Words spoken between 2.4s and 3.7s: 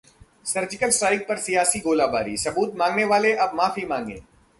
सबूत मांगने वाले अब